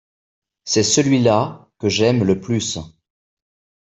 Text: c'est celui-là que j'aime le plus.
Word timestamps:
c'est 0.63 0.81
celui-là 0.81 1.69
que 1.77 1.87
j'aime 1.87 2.23
le 2.23 2.39
plus. 2.41 2.79